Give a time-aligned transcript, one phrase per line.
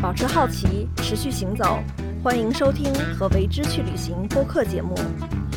[0.00, 1.80] 保持好奇，持续行走。
[2.22, 4.94] 欢迎收听和为之去旅行播客节目。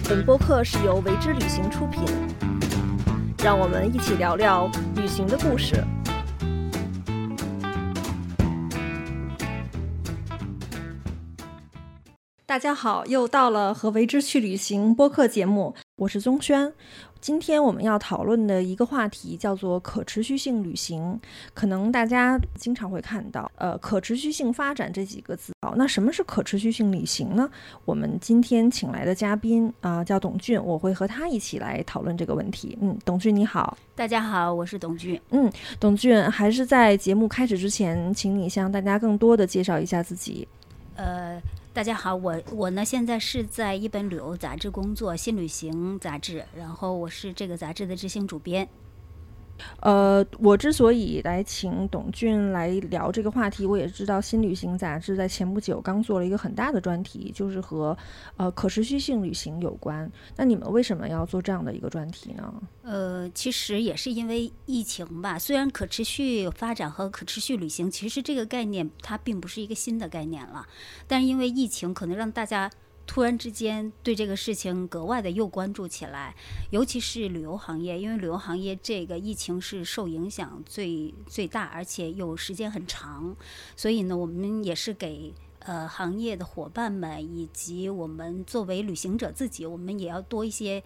[0.10, 2.04] 本播客是由为之旅行出品。
[3.44, 5.76] 让我们一起聊聊旅行的故事。
[12.48, 16.74] 大家好，又到了和为之去旅行播客节目，我是宗轩。
[17.22, 21.18] 今天我们要讨论的一个话题叫做可持续性旅行。
[21.54, 25.54] 可能大家经常会看到，呃，可持续性发展这几个字。
[25.62, 27.48] 好，那什么是可持续性旅行呢？
[27.86, 32.76] 我们今天请来的嘉宾啊，叫董俊，我会和他一起来讨论这个问题。
[32.82, 35.22] 嗯，董俊你好，大家好，我是董俊。
[35.30, 40.48] 嗯，董俊，还是在节目开始之前，请你向大家更多的介绍一下自己。
[40.96, 41.40] 呃。
[41.74, 48.68] 大家好，我我呢现在是在一本旅游杂志工作，《新旅行》杂志，然后我是这个杂志的执行主编。
[49.80, 57.98] 呃，我之所以来请董俊来聊这个话题，我也知道《新旅行》杂志在前不久刚做了一个很大的专题，就是和
[58.38, 60.12] 呃可持续性旅行有关。
[60.36, 62.54] 那你们为什么要做这样的一个专题呢？
[62.84, 65.40] 呃，其实也是因为疫情吧。
[65.40, 70.66] 虽然可持续发展和可持续旅行，其实这个概念它并不是一个新的概念了，
[71.08, 72.70] 但是因为疫情，可能让大家。
[73.06, 76.36] 突然之间对这个事情格外的又关注起来，
[76.70, 83.36] 尤其是旅游行业，因为旅游行业这个疫情是受影响最最大，而且又时间很长，
[83.76, 90.84] 所以呢，我们也是给呃行业的伙伴们以及我们作为旅行者自己，我们也要多一些。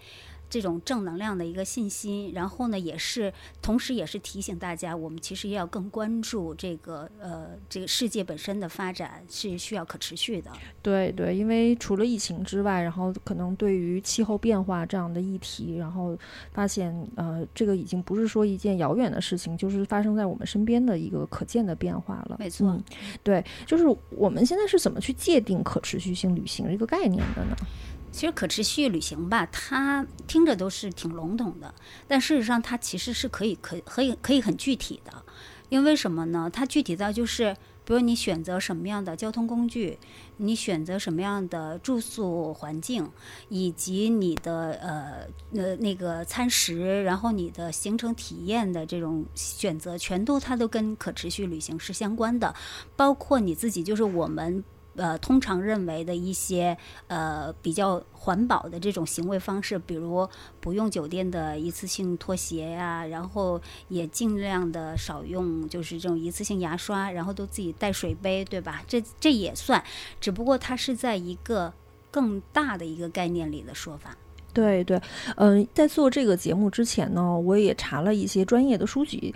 [0.56, 10.50] 这种正能量的一个信心，然后呢，也是同时也是提醒大家，我们其实要更关注这个呃，这个世界本身的发展是需要可持续的。
[10.80, 16.16] 对对，因为除了疫情之外，然后可能对于气候变化这样的议题，然后
[16.54, 22.36] 发现呃，这个已经不是说一件遥远的事情，就是发生在我们身边的一个可见的变化了。
[22.38, 22.82] 没错，
[23.22, 27.54] 对，就是我们现在是怎么去界定可持续性旅行这个概念的呢？
[28.16, 31.74] 其实可持续旅行吧，它听着都是挺笼统的，
[32.08, 35.22] 但事实上它其实是可以可可以可以很具体的，
[35.68, 36.48] 因为什么呢？
[36.50, 37.54] 它具体到就是，
[37.84, 39.98] 比如你选择什么样的交通工具，
[40.38, 43.06] 你选择什么样的住宿环境，
[43.50, 52.54] 以及你的呃呃那个餐食，然后你的行程体验的这种选择，全都它都跟可持续旅行是相关的，
[52.96, 54.64] 包括你自己，就是我们。
[54.96, 56.76] 呃，通常认为的一些
[57.06, 60.26] 呃比较环保的这种行为方式，比如
[60.58, 68.82] 不用酒店的一次性拖鞋呀，然后也尽量的少用就是这种一次性牙刷，然后都自己带水杯，对吧？
[68.88, 69.82] 这这也算，
[70.20, 71.72] 只不过它是在一个
[72.10, 74.16] 更大的一个概念里的说法。
[74.54, 74.98] 对对，
[75.36, 79.34] 嗯，在做这个节目之前呢，我也查了一些专业的书籍，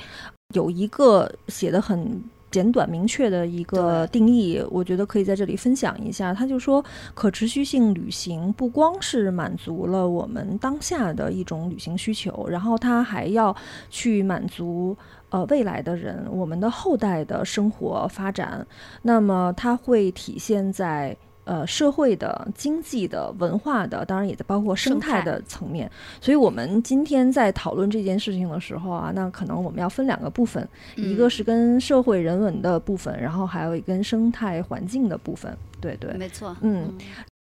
[0.55, 2.23] 有一个写的很。
[2.51, 6.35] 简短明确的一个定义，我觉得可以在这里分享一下。
[6.35, 6.85] 他就说，
[7.15, 13.55] 可持续性旅行不光是满足了我们当下的一种旅行需求，然后它还要
[13.89, 14.97] 去满足
[15.31, 18.67] 呃未来的人，我们的后代的生活发展。
[19.03, 21.17] 那么它会体现在。
[21.45, 25.91] 呃，社会的、经济的、文化的，当然也在包括生态的层面。
[26.21, 35.57] 所以，我们今天在讨论这件事情的时候啊，那可能我们要分两个部分，一个是跟社会人文的部分，然后还有一跟生态环境的部分。
[35.81, 36.55] 对对，没错。
[36.61, 36.97] 嗯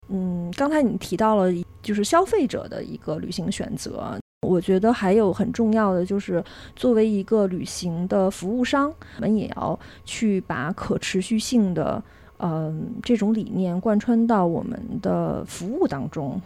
[0.09, 1.51] 嗯，刚才你提到了
[1.83, 6.43] 就是消费者的一个旅行选择，我觉得还有很重要的就是
[6.75, 12.01] 作为一个旅行的服务商，我们也要去把可持续性的。
[12.43, 16.41] 嗯，这种理念贯穿到我们的服务当中，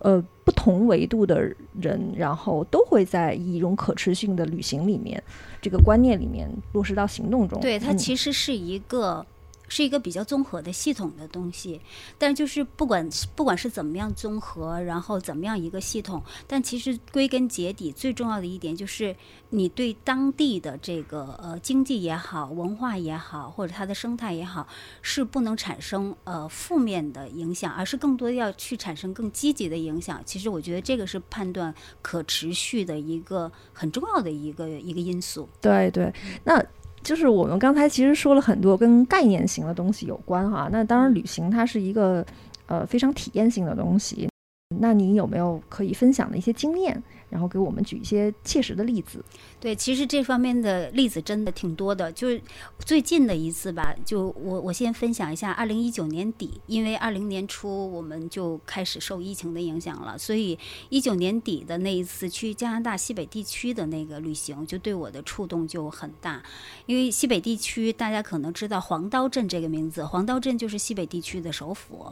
[0.00, 1.40] 呃，不同维度的
[1.80, 5.22] 人，然后都会在一种可持续的旅行里面，
[5.62, 7.58] 这个观念里面落实到行动中。
[7.60, 9.24] 对，它其实是一个。
[9.68, 11.80] 是一个比较综合的系统的东西，
[12.16, 19.14] 但就是不管不管是怎么样综合，然后怎么样一个系统，但其实归根结底最重要的一点就是
[19.50, 24.66] 你对当地的这个呃经济也好、文化也好，或者它的生态也好，
[25.02, 30.22] 是不能产生呃负面的影响，而是更多要去产生更积极的影响。
[30.24, 35.48] 其实我觉得这个是判断可持续的一个很重要的一个一个因素。
[35.60, 36.12] 对对，
[36.44, 36.64] 那。
[37.02, 42.24] 就是我们刚才其实说了很多跟概念型的东西有关哈，那当然旅行它是一个
[42.66, 44.28] 呃非常体验性的东西。
[44.76, 47.02] 那你有没有可以分享的一些经验？
[47.30, 49.22] 然后给我们举一些切实的例子。
[49.60, 52.10] 对，其实这方面的例子真的挺多的。
[52.12, 52.40] 就是
[52.78, 60.58] 最近的一次吧，就我我先分享一下，二零一九年底，因为二零年初我们就开始受疫情的影响了，所以
[60.90, 66.42] 一九年底的那一次去加拿大西北地区的那个旅行，就对我的触动就很大。
[66.86, 72.10] 因为西北地区大家可能知道黄刀镇这个名字，黄刀镇就是西北地区的首府，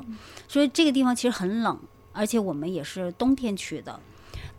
[0.49, 1.79] 所以这个地方其实很冷，
[2.17, 4.01] 而且我们也是冬天去的。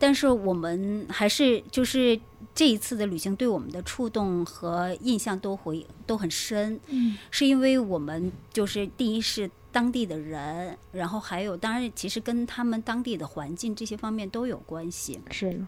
[0.00, 2.18] 但是我们还是就是
[2.54, 15.20] 这一次的旅行对我们的触动和印象都会都很深，嗯，是因为我们就是第一是当地的人，然后还有当然其实跟他们当地的环境这些方面都有关系。
[15.32, 15.64] 是，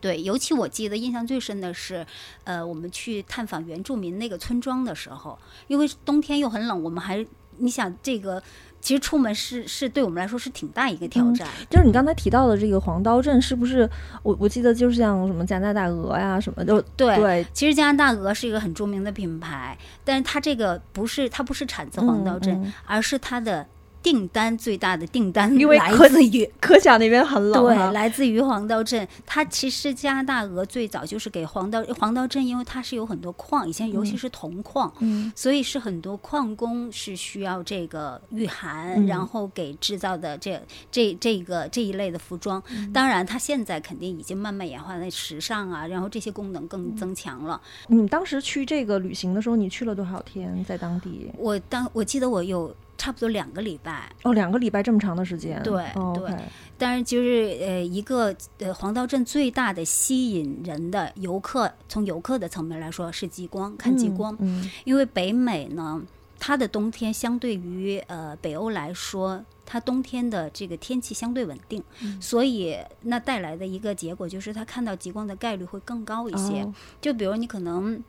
[0.00, 2.06] 对，尤其我记得印象最深的是，
[2.44, 7.26] 呃，我们去探访原住民那个村庄的时候，因为冬天又很冷，我们还
[7.58, 8.42] 你想这个。
[8.86, 11.48] 其实出门是是对我们来说是挺大一个挑战。
[11.68, 13.90] 就是你刚才提到的这个黄刀镇，是不是
[14.22, 16.80] 我我记得就是像什么加拿大鹅呀什么的？
[16.96, 23.66] 对对，其实加拿大鹅是一个很著名的品牌，但是它这个不是它不是产自黄刀镇，而是它的。
[24.06, 29.06] 订单最大的订单，因为来自于可想那边很冷，对，来自于黄刀镇。
[29.26, 42.62] 它其实加拿大鹅最早就是给黄刀黄刀镇，因为它是有很多矿，以前尤其是铜矿，嗯，所以是很多矿工是需要这个御寒，然后给制造的这这这个这一类的服装。
[42.94, 47.60] 当然，它现在肯定已经慢慢演化在时尚啊，然后这些功能更增强了。
[47.88, 51.28] 你当时去这个旅行的时候，你去了多少天在当地？
[51.36, 52.72] 我当我记得我有。
[52.98, 55.84] 差不多两个礼拜哦，两个礼拜这么长的时间，对
[56.14, 56.34] 对。
[56.78, 64.36] 但是就是呃，一个呃，黄道镇最大的吸引人的游客，从游客的层面来说是极光，看极光。
[64.40, 66.02] 嗯，因为北美呢，
[66.38, 71.82] 它的冬天相对于呃北欧来说，它冬天的这个天气相对稳定，
[72.20, 76.66] 所以那带来的一个结果就是它看到极光的概率会更高一些。
[77.00, 78.02] 就比如你可能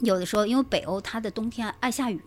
[0.00, 2.20] 有的时候，因为北欧它的冬天爱下雨。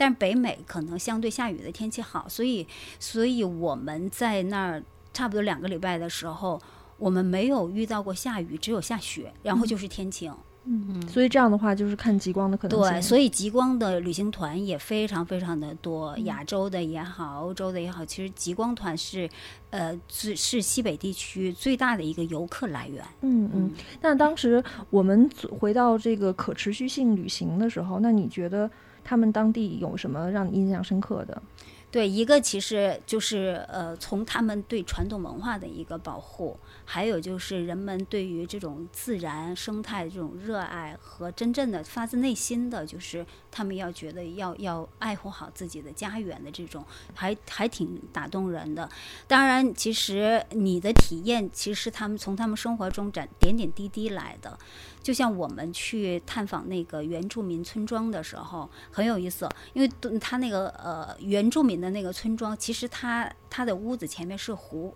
[0.00, 2.66] 但北美可能相对下雨的天气好，所以，
[2.98, 4.82] 所以我们在那儿
[5.12, 6.58] 差不多两个礼拜的时候，
[6.96, 10.32] 我们没有遇到过下雨，只有下雪，然后就是天晴。
[10.64, 19.28] 嗯嗯，所以这样的话就是看极光的可能性对，所以极光的旅行团也非常非常的多，亚洲的也好，欧洲的也好，其实极光团是，
[19.68, 23.04] 呃，是是西北地区最大的一个游客来源。
[23.20, 23.70] 嗯嗯。
[24.00, 25.30] 那当时我们
[25.60, 28.70] 回到这个可持续性旅行的时候，那你觉得？
[29.10, 31.42] 他们当地有什么让你印象深刻的？
[31.90, 48.88] 对，一个其实就是呃，从他们对传统文化的一个保护，还有就是人们对于这种自然生态这种热爱和真正的发自内心的，就是他们要觉得要要爱护好自己的家园的这种，还还挺打动人的。
[49.26, 54.56] 当然，其实你的体验其实他们从他们生活中展点点滴滴来的。
[55.02, 64.94] 就像我们去探访那个原住民村庄的时候，很有意思，因为他那个呃原住民的那个村庄，其实他他的屋子前面是湖，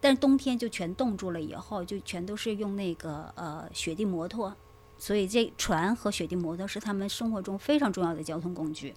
[0.00, 4.54] 但是冬天就全冻住了，以后就全都是用那个呃雪地摩托，
[4.98, 8.94] 所以这船和雪地摩托是他们生活中非常重要的交通工具。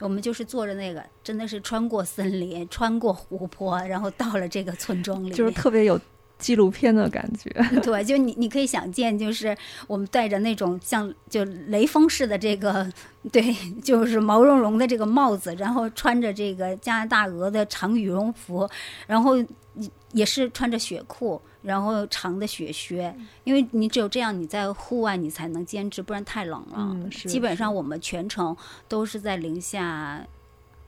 [0.00, 6.00] 我们就是坐着那个，真的是穿过森林，穿过湖泊，然后到了这个村庄里，就是特别有。
[6.38, 7.50] 纪录片的感觉，
[7.82, 9.56] 对，就你你可以想见，就是
[9.86, 12.90] 我们戴着那种像就雷锋式的这个，
[13.32, 18.68] 对，就是毛茸茸的这个帽子，然后穿着这个加拿大鹅的长羽绒服，
[19.06, 19.32] 然后
[20.12, 23.14] 也是穿着雪裤，然后长的雪靴，
[23.44, 26.76] 因为你只有这样，你在户外你才能坚持，不然太冷了。
[26.76, 28.56] 嗯，基本上我们全程
[28.86, 30.24] 都是在零下。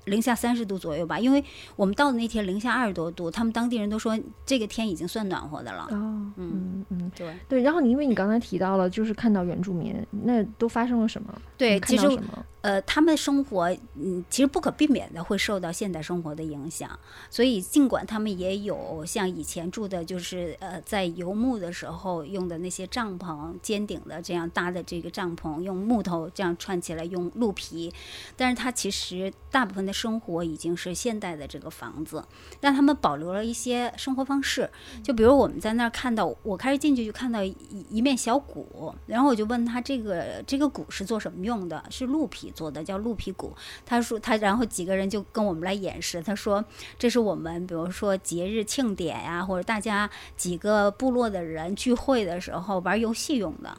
[0.06, 1.44] 零下三十度左右吧，因为
[1.76, 5.88] 我们到的那天零下二十多度，他们当地人都说这个天已经算暖和的了。
[5.90, 7.62] 哦，嗯嗯，对对。
[7.62, 11.32] 然后你因为你刚才提到了，就是看到原住民，那都发生了什么？
[11.56, 12.44] 对，其实什么？
[12.62, 16.98] 呃，他们生活，嗯，其实不可避免的会受到现代生活的影响。
[17.30, 27.90] 所以，尽管他们也有像以前住的，就是呃，在游牧的时候用的那些帐篷，尖顶的这样搭的这个帐篷，用木头这样串起来，用鹿皮。
[28.36, 32.22] 但是，它其实大部分的生活已经是现代的这个房子，
[32.60, 34.70] 让他们保留了一些生活方式。
[35.02, 37.56] 就比如我们在那儿看到，我开始进去就看到一
[37.88, 41.82] 一面小鼓，然后我就问他这个这个鼓是做什么用的？
[41.88, 42.49] 是鹿皮。
[42.50, 43.54] 做的叫鹿皮鼓，
[43.86, 46.22] 他说他，然后几个人就跟我们来演示。
[46.22, 46.64] 他说
[46.98, 53.76] 这是我们，比如说节日庆典呀，或者大家几个部落的人聚会的时候玩游戏用的。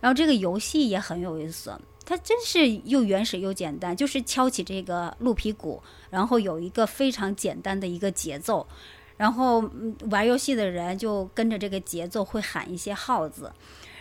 [0.00, 8.66] 然后这个游戏也很有意思，它真是又原始又简单，就是敲起这个鹿皮鼓，然后有一个非常简单的一个节奏。
[9.16, 9.62] 然后
[10.08, 13.52] 玩游戏的人就跟着这个节奏会喊一些号子，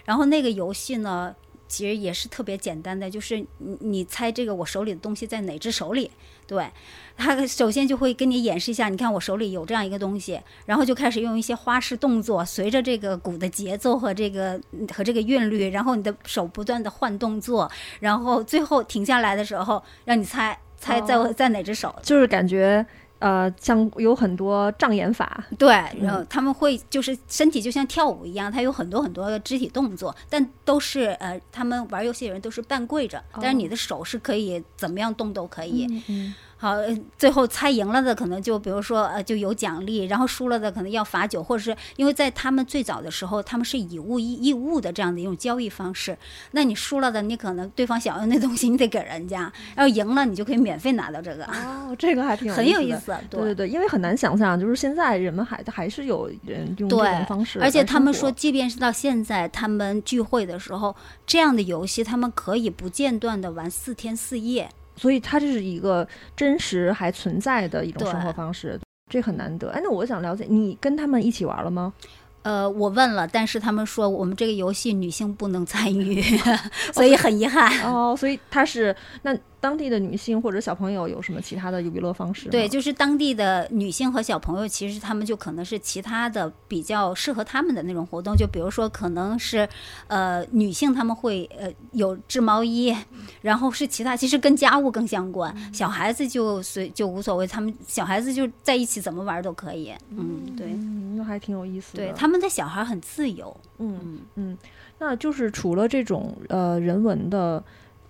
[0.06, 1.36] 然后那个游戏呢，
[1.70, 6.12] 其实也是特别简单的，就是你你猜这个我手里的东西在哪只手里，
[6.48, 6.68] 对，
[7.16, 14.60] 他首先就会跟你演示一下，你看我手里有这样一个东西，然后就开始用一些花式动作，随着这个鼓的节奏和这个
[14.94, 22.84] 和这个韵律，然后你的手不断的换动作，然后最后停下来的时候，让你猜猜在我在哪只手，就是感觉
[23.20, 25.70] 呃，像有很多障眼法，对，
[26.02, 35.86] 然后他们会就是身体就像跳舞一样，他有很多很多的肢体动作，但都是呃，他们玩游戏的人都是半跪着，但是你的手是可以怎么样动都可以。
[36.08, 46.18] 嗯好，呃最后猜赢了的可能就比如说呃就有奖励，然后输了的可能要罚酒，或者是因为在他们最早的时候，他们是以物易易物的这样的一种交易方式。
[46.52, 53.16] 那你输了的，你可能对方想要那东西，你得给人家；然后赢了，你就可以免费拿到这个，哦，这个还挺很有意意思。
[53.30, 60.94] 对对对，因为很难想象，就是现在人们还还是有人用这种方式而且他们说，即便是到现在，他们聚会的时候，
[61.26, 64.70] 这样的游戏他们可以不间断的玩四天四夜。
[65.00, 68.78] 所以它这是一个真实还存在的一种生活方式，
[69.10, 69.70] 这很难得。
[69.70, 71.94] 哎，那我想了解，你跟他们一起玩了吗？
[72.42, 76.22] 呃，我问了，但是他们说我们这个游戏女性不能参与，
[76.94, 77.70] 所以很遗憾。
[77.84, 82.50] 哦，所以他是那当地的女性或者小朋友有什么其他的娱乐方式？
[82.50, 89.68] 对，就是当地的女性和小朋友，其实他们就可能是其他的比较适合他们的那种活动，就比如说可能是
[90.08, 92.96] 呃女性他们会呃有织毛衣，
[93.42, 100.68] 然后是其他其实跟家务更相关，小孩子就随就无所谓，他们小孩子就在一起怎么玩都可以，嗯，对。
[100.68, 102.04] 嗯，那还挺有意思的。
[102.06, 104.58] 对，他们的小孩很自由，嗯嗯，嗯，
[105.00, 107.62] 那就是除了这种呃人文的。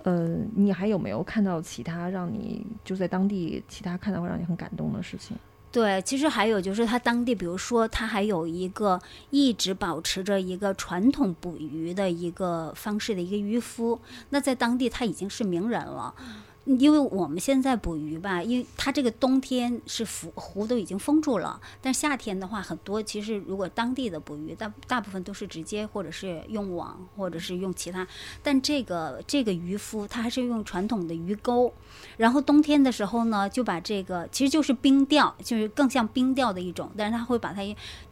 [0.03, 5.35] 呃，你还有没有看到其他让你就在当地其他看到会让你很感动的事情？
[5.71, 16.15] 对，其实还有就是他当地，比如说他还有一个一直保持着一个传统捕鱼的一个方式的一个渔夫，那在当地他已经是名人了。
[16.65, 28.07] 因为我们现在捕鱼吧，因为它这个冬天是湖湖都已经封住了，但夏天的话，很多其实如果当地的捕鱼，大大部分都是直接或者是用网，或者是用其他。
[28.43, 31.73] 但这个这个渔夫他还是用传统的鱼钩，
[32.17, 37.63] 然后冬天的时候呢，就把这个其实就是冰钓，就是更像冰钓的一种，但是他会把它，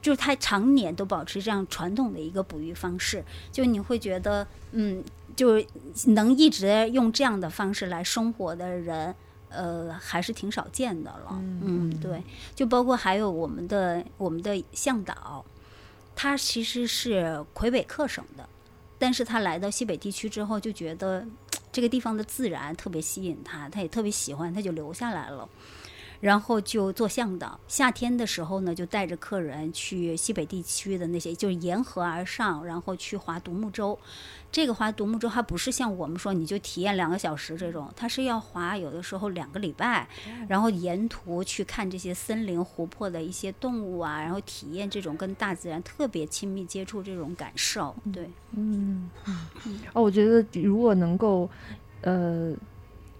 [0.01, 5.03] 就是他常年都保持这样传统的一个捕鱼方式，就你会觉得，嗯，
[5.37, 5.65] 就是
[6.07, 9.15] 能一直用这样的方式来生活的人。
[9.49, 12.21] 呃，还是挺少见的了，嗯，对，
[12.53, 15.43] 就包括还有我们的我们的向导，
[16.13, 18.47] 他其实是魁北克省的，
[18.99, 21.25] 但是他来到西北地区之后，就觉得
[21.71, 25.47] 这个地方的自然特别吸引他，他也特别喜欢，他就留下来了。
[26.19, 33.97] 然后就做向导，夏天的时候呢，就带着客人去西北地区的那些，就是沿河而上，然后去划独木舟。
[34.51, 40.07] 这个划独木舟，它不是像我们说你就体验两个小时这种，它是要划有的时候两个礼拜，
[40.47, 47.95] 然后沿途去看这些森林、湖泊的一些动物啊，然后体验这种跟大自然特别亲密接触这种感受。
[48.11, 49.09] 对，嗯，
[49.93, 51.49] 哦，我觉得如果能够，
[52.01, 52.53] 呃，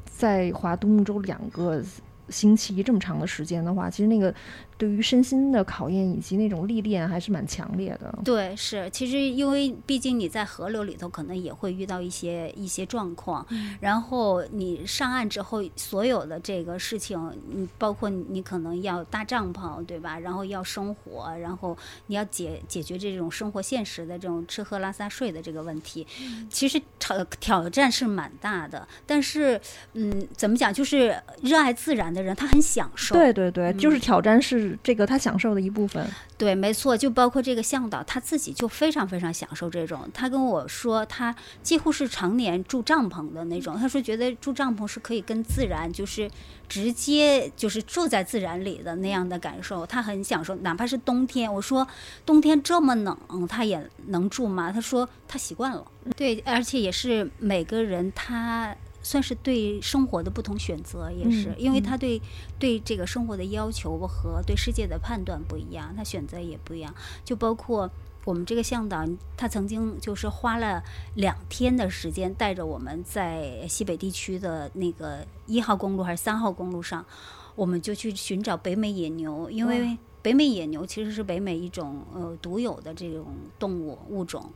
[0.05, 1.83] 在划独木舟两个
[2.29, 4.33] 星期这么长的时间的话，其实那个
[4.77, 8.13] 对于身心的考验以及那种历练还是蛮强烈的。
[8.23, 13.45] 对，是，其实因为毕竟你在河流里头，可能也会遇到一些一些状况，
[13.79, 17.19] 然后你上岸之后，所有的这个事情，
[17.49, 20.19] 你包括你可能要搭帐篷，对吧？
[20.19, 26.05] 然后要生火，然后你要解解决这种生活现实的这种吃喝拉撒睡的这个问题，
[26.49, 28.87] 其实挑挑战是蛮大的。
[29.05, 29.59] 但是，
[29.93, 33.15] 嗯，怎么讲，就是热爱自然的人，他很享受。
[33.15, 36.05] 对对对，就是挑战是这个他享受的一部分。
[36.37, 40.07] 对，没错，就包括这个向导他自己就非常非常享受这种。
[40.13, 43.77] 他跟我说，他几乎是常年住帐篷的那种。
[43.77, 46.29] 他说，觉得住帐篷是可以跟自然，就是
[46.69, 49.85] 直接就是住在自然里的那样的感受。
[49.85, 51.51] 他很享受，哪怕是冬天。
[51.51, 51.87] 我说，
[52.25, 53.17] 冬天这么冷，
[53.49, 54.71] 他也能住吗？
[54.71, 55.83] 他说，他习惯了。
[56.15, 58.75] 对，而且也是每个人他。
[59.07, 62.21] 算是对生活的不同选择，也是、嗯因为他对、
[62.59, 66.93] 对这个生活的要求和对世界的判断不一样，他选择也不一样。
[67.23, 67.89] 就包括
[68.25, 70.83] 我们这个向导，他曾经就是花了
[71.15, 77.05] 两天的时间，带着我们在西北地区的那个一号公路还是三号公路上，
[77.55, 83.25] 我们就去寻找北美野牛，因为北美野牛其实是北美一种呃独有的这种
[83.57, 84.51] 动物物种。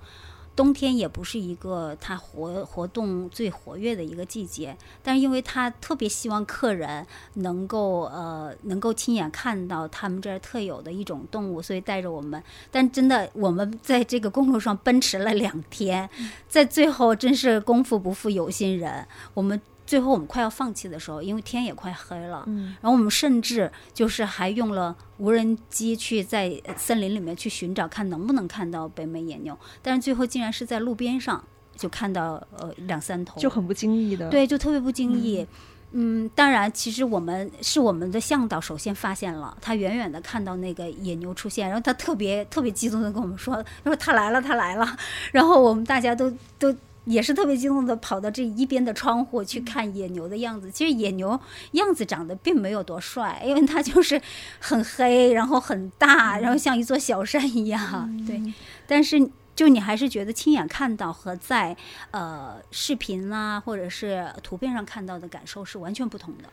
[0.61, 7.03] 冬天也不是一个它活活动最活跃的一个季节，但是因为他特别希望客人
[7.33, 12.43] 能够呃能够亲眼看到他们这儿特有的一种动物，所以带着我们。
[12.69, 16.07] 但真的我们在这个公路上奔驰了两天，
[16.47, 19.59] 在最后真是功夫不负有心人，我们。
[19.91, 31.43] 最后我们快要放弃的时候，因为天也快黑了，嗯，然后我们甚至就是还用了无人机去在森林里面去寻找，看能不能看到北美野牛，但是最后竟然是在路边上
[31.75, 35.45] 就看到呃两三头，就很不经意的，对，就特别不经意。
[35.91, 44.87] 嗯，当然，其实我们是我们的向导首先发现了，他远远的看到那个野牛出现，然后他特别特别激动的跟我们说，他说他来了，他来了，
[45.33, 46.73] 然后我们大家都都。
[47.05, 50.69] 也是特别激动的跑到这一边的窗户去看野牛的样子。
[50.69, 51.39] 其实野牛
[51.71, 54.21] 样子长得并没有多帅，因为它就是
[54.59, 58.25] 很黑，然后很大，然后像一座小山一样。
[58.25, 58.41] 对，
[58.85, 61.75] 但是就你还是觉得亲眼看到和在
[62.11, 66.45] 呃视频啊或者是图片上看到的感受是完全不同的。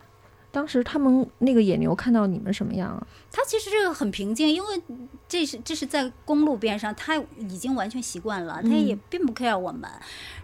[0.50, 3.06] 当时他们那个野牛看到你们什么样啊？
[3.30, 4.82] 它其实是很平静，因为
[5.28, 9.88] 这是这是在公路边上，它已经完全习惯了，它也并不 care 我们。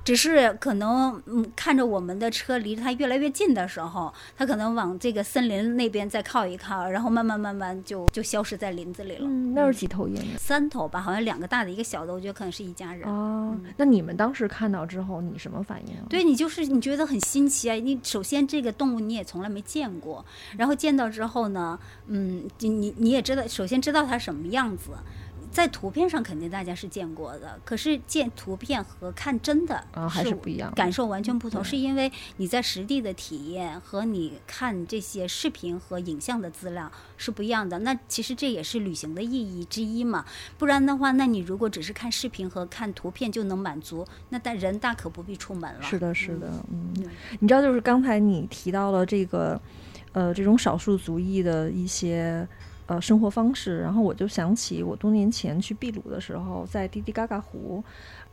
[0.04, 9.22] 只是可能，嗯，看着我们的车离它越来越近的时候，它可能往这个森林那边再靠一靠，然后慢慢慢慢就就消失在林子里了。
[9.22, 10.36] 嗯，那是几头野牛？
[10.36, 13.08] 三头吧，好像两个大的，一个小的，我觉得可能是一家人。
[13.08, 15.94] 哦，那你们当时看到之后，你什么反应？
[16.10, 17.74] 对你就是你觉得很新奇啊！
[17.74, 19.93] 你首先这个动物你也从来没见过，
[20.56, 24.90] 然后见到之后呢，嗯，你你也知道，首先知道它什么样子。
[25.52, 31.62] 在图片上肯定大家是见过的，可是见图片和看真的啊还是不一样，感受完全不同。
[31.62, 37.78] 是因为你在实地的体验和你看这些视频和影像的资料是不一样的。
[37.78, 40.24] 那其实这也是旅行的意义之一嘛。
[40.58, 45.82] 不然的话，那你如果只是看视频和看图片就能满足，那但人大可不必出门了。
[45.82, 46.92] 是的，是的，嗯，
[47.38, 49.60] 你知道，就是刚才你提到了这个，
[50.14, 52.48] 呃，这种少数族裔的一些。
[52.86, 57.82] 呃，生活方式，然后我就想起我多年前去秘鲁的时候，在滴滴嘎嘎湖，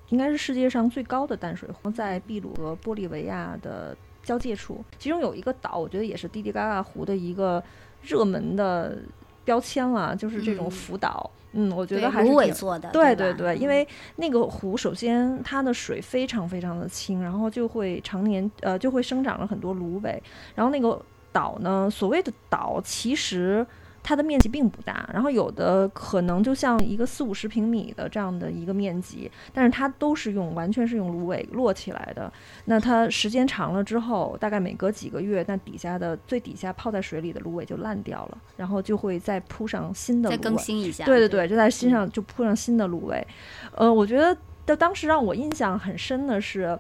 [0.09, 7.63] 应该是世界上最高的淡水湖，在秘鲁和玻利维亚的交界处，其中有一个岛，我觉得也是滴滴嘎嘎湖的一个
[8.01, 8.97] 热门的
[9.45, 11.31] 标签了，就是这种浮岛。
[11.53, 12.89] 嗯，我觉得还是芦苇做的。
[12.91, 20.21] 对对对，因为那个湖首先它的水非常非常的清，然后就会常年呃就会生长了很多芦苇，
[20.55, 23.65] 然后那个岛呢，所谓的岛其实。
[24.03, 32.34] 它的面积并不大，然后有的可能就像一个四五十平米的这样的一个面积，但是它都是用完全是用芦苇摞起来的。
[32.65, 40.32] 那它时间长了之后，大概每隔几个月，那底下的最底下泡在水里的芦苇就烂掉了，然后就会再铺上新的。
[40.32, 41.06] 再更新一下。
[41.06, 43.23] 对对对，就在新上就铺上新的芦苇。
[43.75, 46.75] 呃，我觉得的当时让我印象很深的是。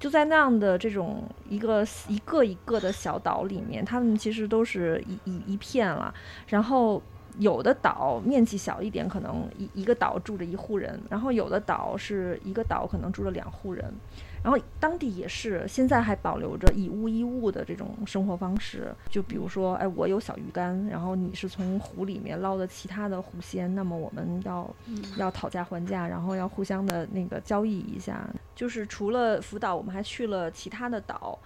[0.00, 6.12] 就在那样的这种一个一个一个的小岛里面，他们其实都是一一一片了。
[6.48, 7.00] 然后
[7.38, 13.94] 有的岛面积小一点，可能一一个岛住着一户人；然后有的岛是一个岛可能住了两户人。
[14.42, 18.90] 然后当地也是，现在还保留着以物易物的这种生活方式。
[19.10, 24.74] 就比如说，哎，我有小鱼干，然后你是从湖里面捞的其他的湖鲜，那么我们要
[25.18, 28.26] 要讨价还价，然后要互相的那个交易一下。
[28.54, 31.38] 就是除了福岛，我们还去了其他的岛。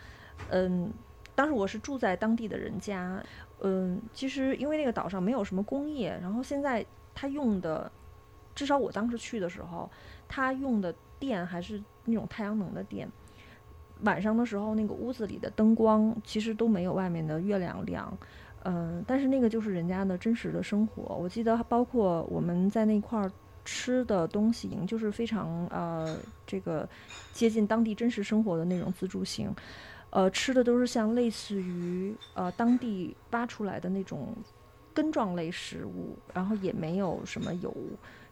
[0.50, 0.88] 嗯，
[1.34, 3.20] 当时我是住在当地的人家。
[3.62, 7.90] 嗯，其实因为那个岛上没有什么工业，然后现在他用的，
[8.54, 9.90] 至少我当时去的时候，
[10.28, 11.82] 他用的电还是。
[12.04, 13.08] 那种太阳能的电，
[14.02, 18.16] 晚上的时候那个屋子里的灯光其实都没有外面的月亮亮，
[18.64, 21.16] 嗯，但是那个就是人家的真实的生活。
[21.16, 23.30] 我记得包括我们在那块儿
[23.64, 26.88] 吃的东西，就是非常呃这个
[27.32, 29.50] 接近当地真实生活的那种自助型，
[30.10, 34.34] 呃，吃的都是像类似于呃当地挖出来的那种
[34.92, 37.74] 根状类食物，然后也没有什么油，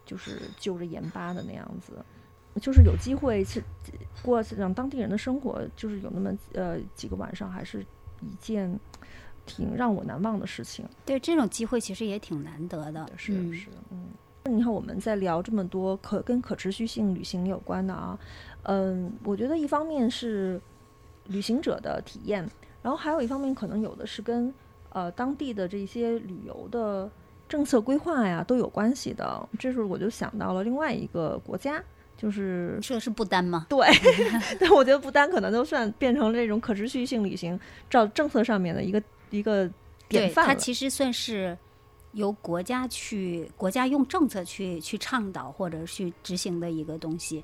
[0.05, 1.93] 就是就着盐巴的那样子。
[2.61, 3.63] 就是有机会去
[4.21, 7.85] 过让当地人的生活，就是有那么呃几个晚上，还是
[8.21, 8.79] 一件
[9.45, 10.85] 挺让我难忘的事情。
[11.05, 13.07] 对，这种机会其实也挺难得的。
[13.17, 14.05] 是是，嗯。
[14.45, 18.19] 你看我们在聊这么多可跟可持续性旅行有关的啊，
[18.63, 20.59] 嗯，我觉得一方面是
[21.27, 22.45] 旅行者的体验，
[22.81, 24.53] 然后还有一方面可能有的是跟
[24.89, 27.09] 呃当地的这些旅游的
[27.47, 29.49] 政策规划呀都有关系的。
[29.57, 31.81] 这时候我就想到了另外一个国家。
[32.17, 33.65] 就是说的是不丹吗？
[33.69, 33.87] 对，
[34.59, 39.69] 但我觉得不丹可能都算变成这种可持续性旅行照政策上面的一个一个
[40.07, 41.57] 典范它其实算是
[42.13, 47.43] 由国家去国家用政策去去倡导或者去执行的一个东西，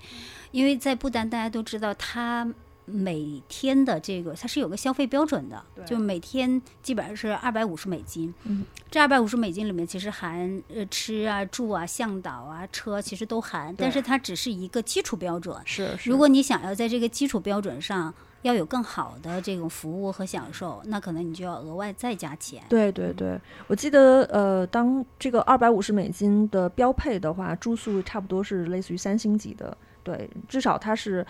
[0.51, 2.47] 因为在不丹大家都知道它。
[2.89, 8.33] 每天的这个它是有个消费标准的，就每天基本上是二百五十美金。
[8.43, 15.55] 嗯，这二百五十美金里面其实含呃吃啊、住啊、向导啊、车，其实都含，但是它只是一个基础标准。
[15.65, 22.63] 是，如果你想要在这个基础标准上要有更好的这种服务和享受，那可能你就要额外再加钱。
[22.69, 29.77] 对对对，我记得呃，当这个二百五十美金的标配的话，住宿差不多是类似于三星级的。
[30.09, 31.23] 对，至少它是，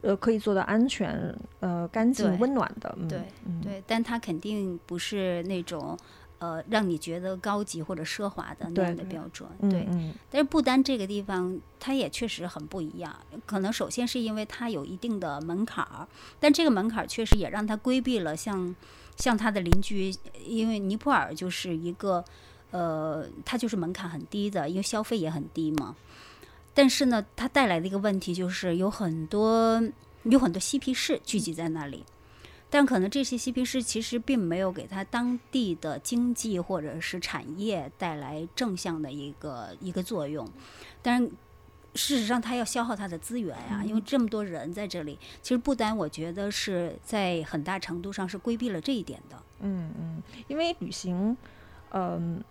[0.00, 2.96] 呃，可以做到安全、呃，干净、温暖的。
[3.06, 3.20] 对
[3.62, 5.94] 对，但它肯定不是那种，
[6.38, 9.46] 呃，让你觉得高级或者奢华的那样的标准。
[9.68, 9.86] 对，
[10.30, 13.14] 但是不丹这个地方，它也确实很不一样。
[13.44, 16.08] 可能首先是因为它有一定的门槛儿，
[16.40, 18.74] 但这个门槛儿确实也让它规避了像
[19.16, 20.10] 像它的邻居，
[20.42, 22.24] 因为尼泊尔就是一个，
[22.70, 25.94] 呃，它就是门槛很低的，因为消费也很低嘛。
[26.74, 29.82] 但是呢，它带来的一个问题就是有很多
[30.22, 32.04] 有很多嬉皮士聚集在那里，
[32.70, 40.48] 但可能这些嬉皮士其实并没有给他当地的经济或者是产业带来正向的一个一个作用。
[41.02, 41.30] 但是
[41.94, 45.18] 事实上，他要消耗他的资源呀，因为这么多人在这里。
[45.42, 49.36] 其实不丹，我觉得是在很大程度上是规避了这一点的。
[49.60, 51.36] 嗯嗯，因为旅行，
[51.90, 52.42] 嗯。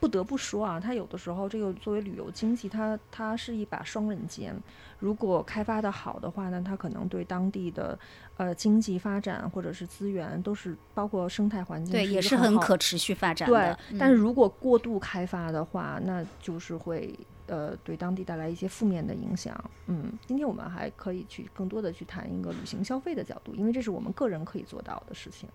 [0.00, 4.56] 不得不说啊，它有的时候这个作为旅游经济，它它是一把双刃剑。
[4.98, 7.98] 如果开发的好的话呢，它可能对当地的
[8.38, 13.78] 呃经济发展或者是资源都是包括生态环境对也是很可持续发展的。
[13.90, 17.14] 对，但是如果过度开发的话，那就是会
[17.46, 19.58] 呃对当地带来一些负面的影响。
[19.86, 25.48] 嗯，今天我们还可以去更多的去谈一个旅行消费的角度，因为这是我们个人可以做到的事情。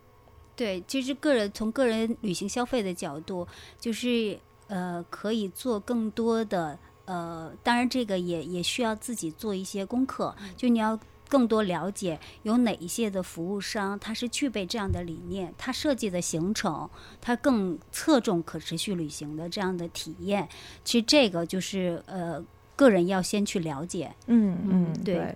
[0.55, 3.47] 对，其实个人从个人旅行消费的角度，
[3.79, 16.89] 就是呃，可以做更多的呃，当然这个也也需要自己做一些功课，就你要更多了解有哪一些的服务商，他是具备这样的理念，他设计的行程，
[17.19, 20.47] 他更侧重可持续旅行的这样的体验。
[20.83, 22.43] 其实这个就是呃，
[22.75, 24.13] 个人要先去了解。
[24.27, 25.35] 嗯嗯，对。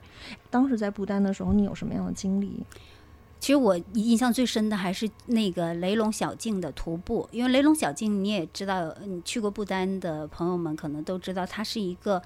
[0.49, 2.63] 当时在不丹的时候，你有什么样的经历？
[3.39, 12.21] 其实我印象最深的还是那个雷龙小径的徒步，因为雷龙小径你也知道，你去过不丹的朋友们可能都知道，它是一个，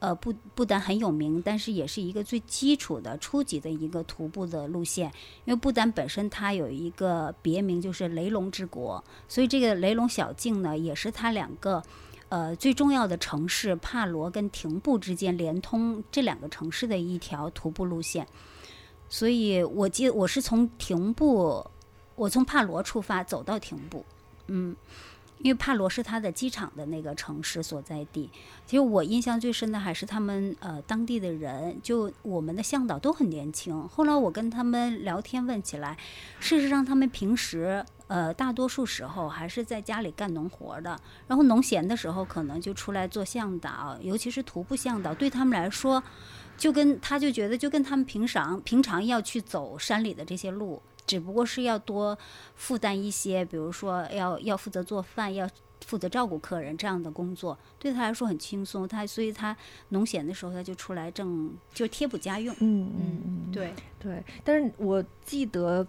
[0.00, 5.06] 呃，不不丹很有名，但是也是一个最基础的初级的一个徒步的路线。
[5.44, 11.80] 因为不丹本身它有一个别名就是雷龙之国，所以这个雷龙小径呢，也是它两个，
[12.28, 18.26] 呃，最重要的城市帕罗跟廷布之间连通这两个城市的一条徒步路线。
[19.08, 21.64] 所以，我记得我是从廷布，
[22.16, 24.04] 我从帕罗出发走到廷布，
[24.48, 24.74] 嗯，
[25.38, 28.28] 因为帕罗是他的机场的那个城市所在地。
[28.66, 33.88] 其实我印象最深的还是他们呃当地的人，就我们的向导都很年轻。
[33.88, 35.96] 后来我跟他们聊天问起来，
[36.40, 46.02] 事实上他们平时呃大多数时候还是在家里干农活的，然后农闲的时候可能就出来做向导，尤其是徒步向导，对他们来说。
[46.56, 52.16] 就跟他就觉得，就跟他们平常平常要去走山里的这些路，只不过是要多
[52.54, 55.48] 负担一些，比如说要要负责做饭，要
[55.84, 58.88] 负责照顾客人这样的工作，对他来说很轻松。
[58.88, 59.56] 他所以他
[59.90, 62.54] 农闲的时候他就出来挣，就贴补家用。
[62.60, 64.24] 嗯嗯嗯，对对。
[64.42, 65.86] 但是我记得，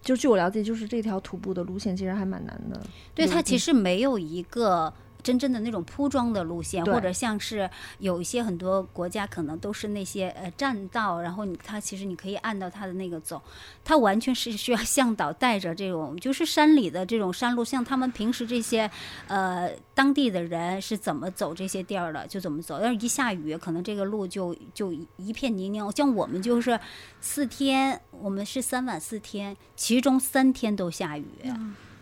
[0.00, 2.80] 就据我了解，就是这条徒步的路线其实还蛮难的。
[3.14, 4.92] 对，它其实没有一个。
[5.26, 13.42] 真正的那种铺装的路线，或者像是有一些很多国家可能都是那些呃栈道，然后你它其实你可以按照它的那个走，
[13.84, 18.88] 它完全是需要向导带着这种就是山里的这种山路，像他们平时这些
[19.26, 25.90] 呃当地的人是怎么走这些地儿的就怎么走，要是一下雨，可能这个路就就一片泥泞。
[25.90, 26.78] 像我们就是
[27.20, 31.26] 四天，我们是三晚四天，其中三天都下雨。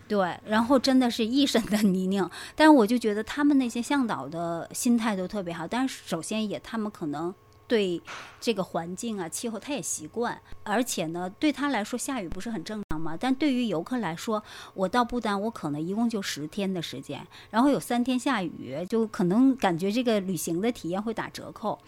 [0.07, 5.67] 对，然后真的是一身的泥泞，但是我就觉得他们那些向导的心态都特别好。
[5.67, 7.33] 但是首先也他们可能
[7.67, 7.99] 对
[8.39, 13.17] 这个环境啊、气候他也习惯，而且呢，对他来说下雨不是很正常吗？
[13.19, 14.43] 但对于游客来说，
[14.75, 21.79] 我到不丹我可能一共就十天的时间，然后有三天下雨，就可能感觉这个旅行的体验会打折扣。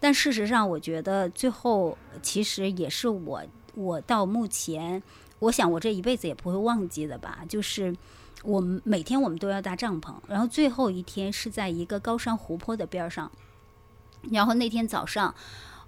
[0.00, 3.40] 但事实上，我觉得最后其实也是我
[3.76, 5.00] 我到目前。
[5.40, 7.40] 我想，我这一辈子也不会忘记的吧。
[7.48, 7.94] 就是
[8.44, 13.30] 我们每天我们都要搭帐篷，然后最后一天是在一个高山湖泊的边上。
[14.30, 15.34] 然后那天早上，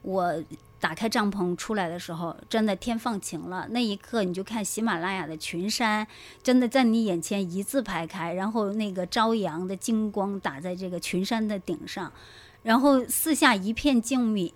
[0.00, 0.42] 我
[0.80, 6.06] 打开帐篷出来的时候，真的天放晴了，那一刻你就看喜马拉雅的群山，
[6.42, 12.10] 真的在你眼前一字排开，然后那个朝阳的金光打在这个群山的顶上，
[12.62, 14.52] 然后四下一片静谧，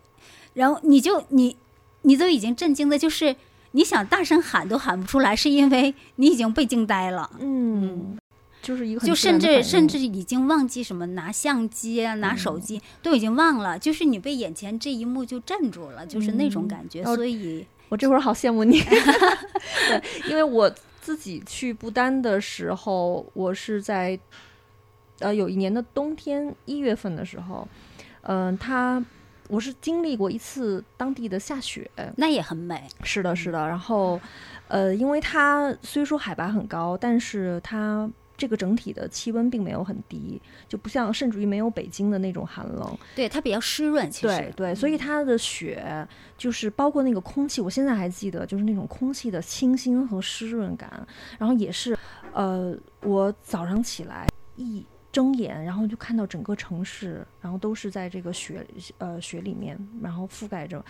[0.55, 1.57] 然后你就你
[2.03, 3.37] 你都已经震惊的，就是
[3.77, 7.31] 你想大声喊都喊不出来，是因为你已经被惊呆了。
[7.39, 8.17] 嗯，
[8.63, 17.03] 就是一个很就甚至甚至已经忘记什么拿相机啊、拿手机，都已经忘了，就是你被眼前这一幕就镇住了，就是那种感觉。
[17.03, 18.81] 哦所以，我这会儿好羡慕你，
[19.89, 24.19] 对，因为我自己去不丹的时候，我是在
[25.19, 27.69] 呃有一年的冬天一月份的时候，
[28.23, 29.05] 嗯、它
[29.49, 32.83] 我是经历过一次当地的下雪，那也很美。
[33.03, 34.21] 是的，是的，然后
[34.69, 38.11] 呃，因为它虽说海拔很高，但是它。
[38.39, 42.99] 这个整体的气温并没有很低，就不像甚至于没有北京的那种寒冷。
[43.15, 46.07] 对，它比较湿润，其实对对，所以它的雪
[46.37, 51.09] 就是包括那个空气，我现在还记得，就是那种空气的清新和湿润感。
[51.39, 51.97] 然后也是，
[52.35, 54.85] 呃，我早上起来一
[55.17, 58.67] 睁眼，然后就看到整个城市，然后都是在这个雪
[58.99, 60.85] 呃雪里面，然后覆盖着，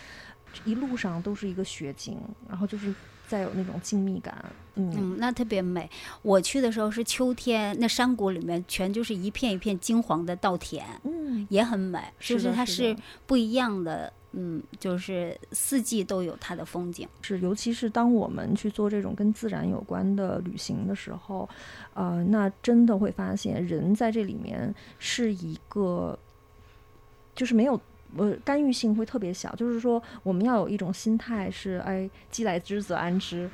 [0.65, 2.93] 一路上都是一个雪景，然后就是
[3.29, 4.45] 再有那种静谧感。
[4.75, 5.89] 嗯嗯，那特别美。
[6.23, 12.01] 我去的时候是秋天，那山谷里面全就是一片一片金黄的稻田，嗯，也很美。
[12.19, 17.09] 就是它是的是的是不一样的，嗯，就是四季都有它的风景。
[17.23, 21.49] 是，尤其是当我们去做这种跟自然有关的旅行的时候，
[21.95, 26.19] 呃，那真的会发现人在这里面是一个，
[27.35, 27.81] 就是没有。
[28.17, 33.51] 呃，干预性会特别小，就是说，我们要有一种心态是，哎，既来之则安之，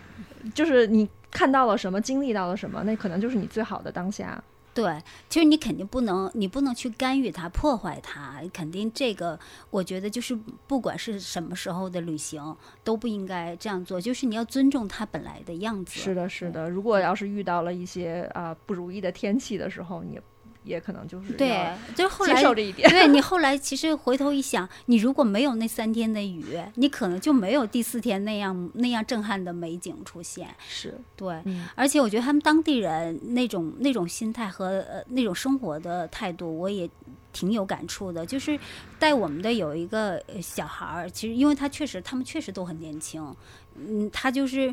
[0.55, 4.41] 就是你看到了什么，经历到了什么，那可能就是你最好的当下。
[4.75, 9.39] 对，其实你肯定不能，你不能去干预它、破坏它，肯定这个，
[9.71, 10.35] 我觉得就是
[10.67, 16.01] 不管是什么时候的旅行，都不应该这样做，就是你要尊重它本来的样子。
[16.01, 16.71] 是的，是的。
[16.71, 20.19] 如果要是遇到了一些啊、不如意的天气的时候，你
[20.65, 22.89] 也也可能就是对，就是后接来受这一点。
[22.89, 30.49] 对你后来其实回头一想，你如果没有那三天的雨，你可能就没有第四天那样那样震撼的美景出现。
[30.69, 36.89] 是，对，嗯，而且我觉得他们当地人那种那种心态和呃那种生活的态度，我也
[37.33, 38.25] 挺有感触的。
[38.25, 38.59] 就是
[38.99, 43.35] 带我们的有一个呃小孩儿，其实因为他确实他们确实都很年轻，
[43.77, 44.73] 嗯，他就是。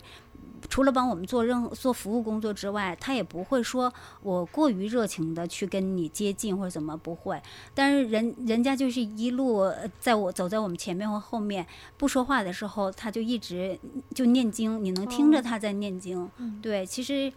[0.67, 7.41] 除了帮我们做任何做服务工作之外，他也不会说我过于热情的去跟你接近或者怎么不会。
[7.73, 11.65] 但是人人家就是一路呃在我走在我们前面或后面
[11.97, 13.79] 不说话的时候，他就一直
[14.13, 16.29] 就念经，你能听着哦他在念经。
[16.37, 17.31] 嗯对，其实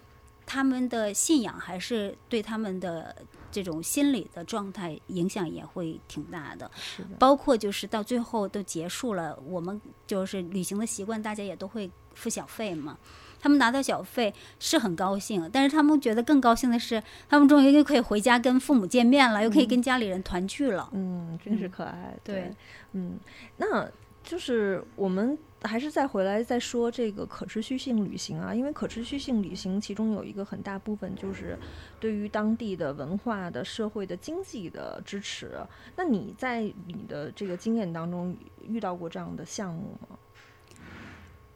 [0.44, 3.14] 他们的信仰还是对他们的
[3.50, 6.70] 这种心理的状态影响也会挺大的。
[7.18, 12.98] 包括就是到最后都结束了，我们就是旅行的习惯，大家也都会付小费嘛。
[13.40, 20.88] 他们拿到小费是很高兴，但是他们觉得更高兴的是，他们终于又可以回家跟父母见面了，又可以跟家里人团聚了。
[20.92, 22.16] 嗯，真是嗯可爱。
[22.22, 22.55] 对，
[22.92, 23.18] 嗯，
[23.57, 23.85] 那
[24.22, 31.59] 就是我们还是再回来再说这个可持续性旅行啊，因为可持续性旅行其中有一个很大部分就是
[31.98, 35.51] 对于当地的文化的、社会的、经济的支持。
[35.96, 38.37] 那你在你的这个经验当中
[38.68, 40.16] 遇到过这样的项目吗？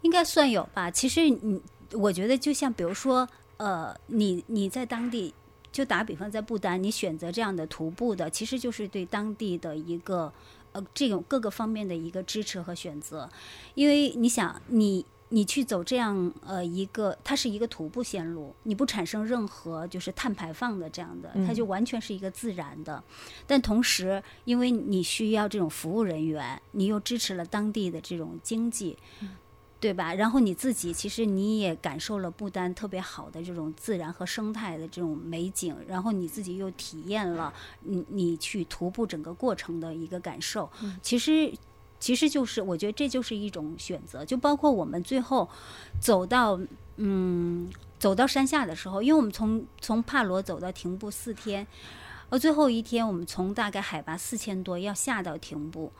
[0.06, 0.88] 应该算有吧。
[0.88, 5.34] 其实你，我觉得就像比如说，呃，你你在当地，
[5.72, 10.32] 就打比方在不丹，你选择这样的徒步的，其实就是对当地的一个
[10.70, 13.28] 呃这种各个方面的一个支持和选择。
[13.74, 23.02] 因为你想，你你去走这样呃一个，它是一个徒步线路，你不产生任何就是碳排放的这样的，它嗯就完全是一个自然的。
[23.44, 28.96] 但同时，因为你需要这种服务人员，你又支持了当地的这种经济。
[29.78, 30.14] 对吧？
[30.14, 40.68] 然后你自己其实你也感受了不丹特别好的这种自然和生态的这种美景，然后你自己又体验了你你去徒步整个过程的一个感受。
[41.02, 41.52] 其实
[42.00, 45.48] 其实就是我觉得这就是一种选择，就包括我们最后
[46.00, 46.58] 走到
[46.96, 51.66] 嗯走到山下的时候，因为我们从从帕罗走到廷布四天，
[52.30, 55.92] 呃最后一天我们从大概海拔四千多要下到廷布，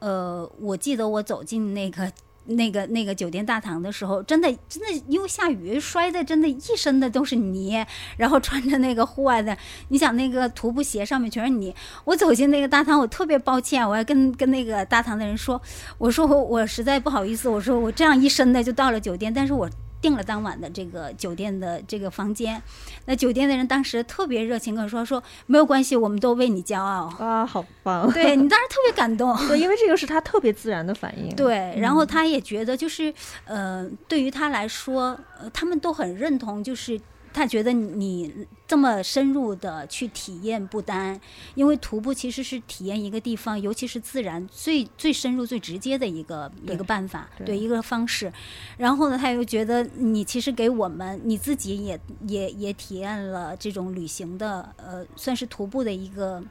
[0.00, 2.12] 呃我记得我走进那个。
[2.46, 7.84] 那个那个酒店大堂的时候，真的真的因为下雨摔的真的一身的都是泥，
[8.16, 9.56] 然后穿着那个户外的，
[9.88, 11.74] 你想那个徒步鞋上面全是泥。
[12.04, 15.60] 我走进那个大堂，我特别抱歉，我还跟跟那个大堂的人说，
[15.98, 19.68] 我说我我实在不好意思，我说我这样一身的就到了酒店，但是我
[20.00, 22.62] 订了当晚的这个酒店的这个房间。
[23.06, 27.12] 那酒店的人当时特别热情跟我说说没有关系，我们都为你骄傲。
[27.18, 28.12] 啊，好棒！
[28.12, 29.36] 对你当时特别感动。
[29.48, 31.34] 对， 因为这个是他特别自然的反应。
[31.34, 33.12] 对，然后他也觉得就是
[33.44, 37.00] 呃，对于他来说，呃，他们都很认同，就是。
[37.36, 41.20] 他觉得你这么深入的去体验不丹，
[41.54, 48.32] 因为徒步其实是体验一个地方，尤其是自然最最深入、最直接的一个一个办法，对一个方式。
[48.78, 56.42] 然后呢，他又觉得你其实给我们你自己也也也体验了这种旅行的，呃，算是徒步的一个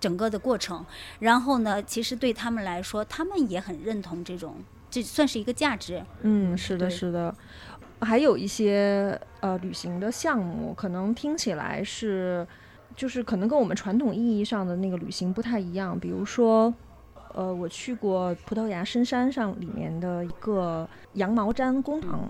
[0.00, 0.82] 整个的过程。
[1.18, 4.56] 然后呢，其实对他们来说，他们也很认同这种，
[4.90, 6.02] 这算是一个价值。
[6.22, 7.36] 嗯，是的，是的。
[8.00, 12.46] 还有一些呃旅行的项目，可能听起来是，
[12.96, 15.98] 就是可能跟我们传统意义上的那个旅行不太一样。
[15.98, 16.72] 比如说，
[17.34, 22.28] 呃，我去过葡萄牙深山上里面的一个羊毛毡工厂，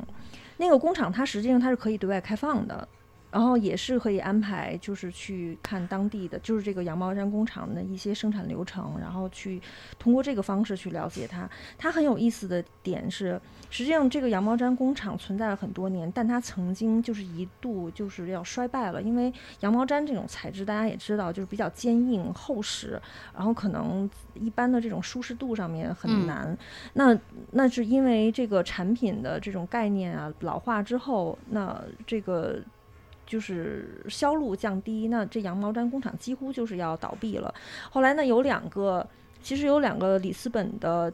[0.57, 2.87] 那个工厂它实际上它是可以对外开放的。
[3.31, 9.61] 然后也是可以安排，就是去看当地的，就是这个羊毛毡工厂的一些生产流程，然后去
[9.99, 11.49] 通过这个方式去了解它。
[11.79, 13.41] 它很有意思的点是，
[13.71, 23.01] 实际上这个羊毛毡工厂存在了很多年，但它曾经就是一度就是要衰败了，因为羊毛毡这种材质大家也知道，就是比较坚硬厚实，
[23.33, 26.59] 然后可能一般的这种舒适度上面很难。
[26.95, 27.17] 那
[27.53, 32.61] 那是因为这个产品的这种概念啊老化之后，那这个。
[33.31, 37.55] 就是销路降低，那这羊毛毡工厂几乎就是要倒闭了。
[37.89, 39.07] 后来呢，有两个，
[39.41, 41.13] 其实有两个里斯本的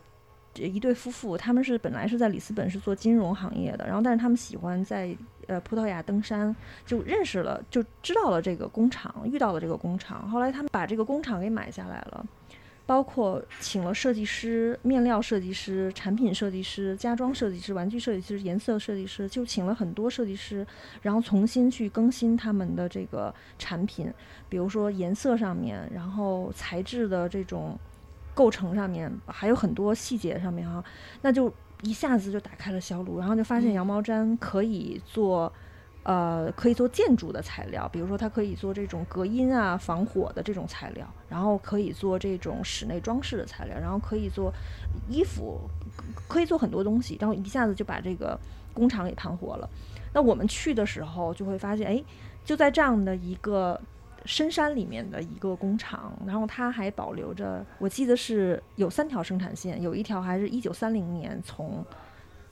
[0.54, 5.14] 一对夫妇，他们是本来是在里斯本是做金融行业的，然后但是他们喜欢在
[5.46, 10.26] 呃葡萄牙登山，就认识了，就知道了这个工厂，遇到了这个工厂。
[10.30, 12.24] 后来他们把这个工厂给买下来了。
[12.86, 20.64] 包括请了设计师、面料设计师、产品设计师、家装设计师、玩具设计师、颜色设计师，就请了很多设计师，
[21.02, 24.12] 然后重新去更新他们的这个产品，
[24.48, 27.76] 比如说颜色上面，然后材质的这种
[28.32, 30.84] 构成上面，还有很多细节上面哈，
[31.22, 35.52] 那就一下子就打开了销路，然后就发现羊毛毡可以做。
[36.06, 44.52] 呃，可以做建筑的材料，比如说它可以做这种隔音啊、防火的这种材料，然后可以做这种室内装饰的材料，然后可以做
[45.08, 45.68] 衣服，
[46.28, 48.38] 可以做很多东西，然后一下子就把这个
[48.72, 49.68] 工厂给盘活了。
[50.14, 52.00] 那我们去的时候就会发现，哎，
[52.44, 53.80] 就在这样的一个
[54.24, 61.84] 深山里面的一个工厂，然后它还保留着，我记得是有三条生产线，有一条还是一九三零年从。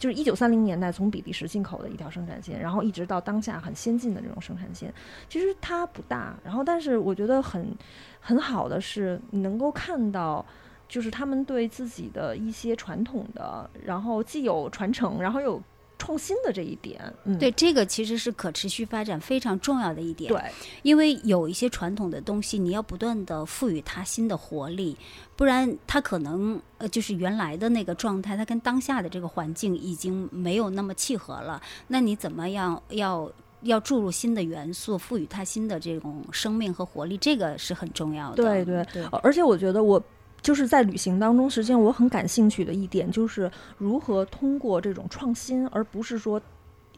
[0.05, 4.93] 就是一九三零年代从比利时进口的一条生产线，然后一直到当下很先进的这种生产线，
[5.31, 7.75] 其实它不大，然后但是我觉得很
[8.21, 10.45] 很好的是，你能够看到，
[10.89, 15.59] 就是他们对自己的一些传统的，然后既有传承，然后有。
[16.05, 20.31] 创新的这一点，嗯，对，这个其实是可持续发展非常重要的一点。
[20.31, 20.39] 对，
[20.83, 24.95] 因为有一些传统的东西，你要不断的赋予它新的活力，
[25.35, 31.63] 不然它可能呃就是原来的那个状态，它跟当下的这个环境已经没有那么契合了。
[31.89, 33.31] 那你怎么样要
[33.63, 38.37] 要注入新的元素，赋予它新的这种生命和活力，这个是很重要的。
[38.37, 40.03] 对对对，而且我觉得我。
[40.45, 46.39] 就是在旅行当中，实际上我很感兴趣的一点，就是如何通过这种创新，而不是说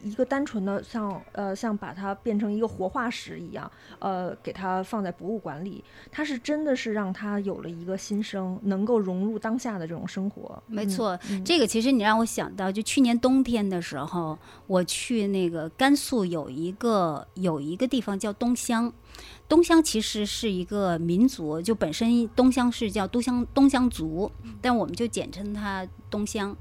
[0.03, 5.81] 一个单纯的像呃像把它变成一个活化石一样，呃给它放在博物馆里，
[6.11, 10.61] 它是真的是让它有了一个新生，能够融入当下的这种生活。
[10.67, 18.91] 没错，这个其实你让我想到，就去年冬天的时候，我去那个甘肃有一个有一个地方叫东乡。
[19.49, 26.55] 东乡其实是一个民族，就本身东乡是叫东乡东乡族，但我们就简称它东乡。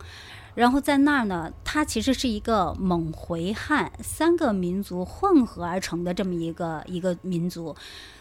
[0.55, 7.77] 然后在那儿呢，它其实是一个蒙回汉三个民族混合而成的这么一个一个民族，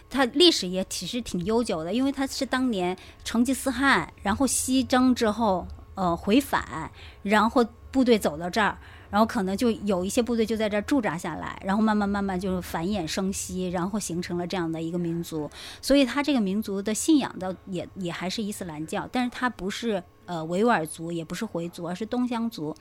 [0.09, 6.91] 它历史也其实挺悠久的，因为它是当年成吉思汗然后西征之后，呃回返，
[7.23, 8.77] 然后部队走到这儿。
[9.15, 15.49] 然后可能就有一些部队就在这驻扎下来，然后慢慢慢慢就是繁衍生息，然后形成了这样的一个民族。
[15.81, 22.75] 所以他这个民族的信仰的也也还是伊斯兰教，但是它不是呃维吾尔族，也不是回族，而是东乡族。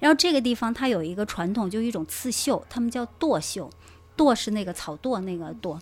[0.00, 3.70] 然后这个地方它有一个传统，就一种刺绣，他们叫垛绣，
[4.16, 5.78] 垛是那个草垛那个垛。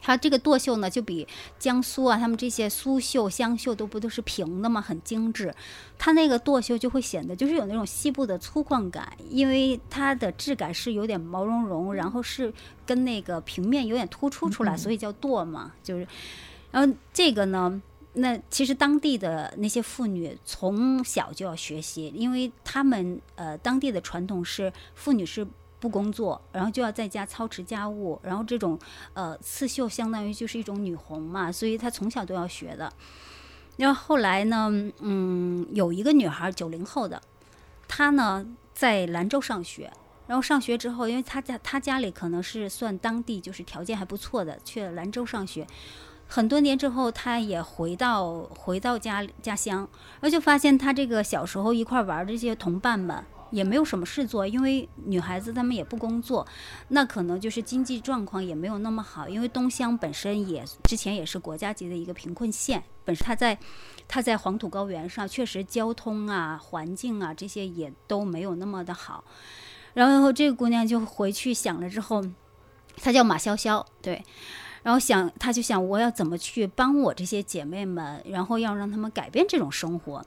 [0.00, 1.26] 它这个剁绣呢，就比
[1.58, 5.54] 江苏啊，他们这些苏绣、湘绣都不都是平的嘛，很精致。
[5.98, 12.52] 它那个剁绣就会显得就是有那种西部的粗犷感，因为它的质感是有点毛茸茸，然后是
[12.86, 15.72] 跟那个平面有点突出出来，所以叫剁嘛。
[15.82, 16.06] 就是，
[16.70, 17.80] 然后这个呢，
[18.14, 25.46] 那其实当地的那些妇女从小就要学习，因为他们呃当地的传统是妇女是
[25.80, 28.78] 不工作，然后就要在家操持家务，然后这种
[29.14, 32.92] 呃刺绣相当于就是一种女红嘛，所以她从小都要学的。
[33.78, 37.20] 然后后来呢，嗯，有一个女孩九零后的，
[37.88, 39.90] 她呢在兰州上学，
[40.26, 45.66] 然后上学之后，因为她家她家里可能是算当地就是条件还不错的，去了兰州上学。
[46.32, 56.46] 很多年之后，他也回到回到家家乡，然后就发现他这个小时候一块玩的这些同伴们也没有什么事做，因为女孩子她们也不工作，
[56.88, 63.58] 那可能就是经济状况也没有那么好，因为东乡本身也之前也是国家级的一个贫困县，本身他在
[64.08, 69.24] 他在黄土高原上，确实交通啊、环境啊这些也都没有那么的好，
[69.94, 72.24] 然后这个姑娘就回去想了之后，
[72.96, 74.22] 她叫马潇潇，对。
[74.82, 80.24] 然后想，他就想我要怎么去帮我这些姐妹们，然后要让他们改变这种生活。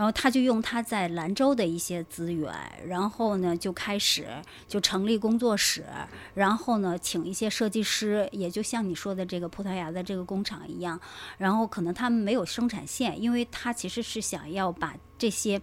[0.00, 2.50] 然后他就用他在兰州的一些资源，
[2.86, 4.26] 然后呢就开始
[4.66, 5.84] 就成立工作室，
[6.32, 10.98] 然后呢请一些设计师，也就像你说的这个葡萄牙的这个工厂一样。
[11.36, 15.60] 然后可能他们没有生产线，因为他其实是想要把这些，